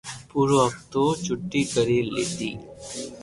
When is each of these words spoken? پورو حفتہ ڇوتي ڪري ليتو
پورو 0.29 0.57
حفتہ 0.65 1.03
ڇوتي 1.23 1.61
ڪري 1.73 1.99
ليتو 2.13 2.49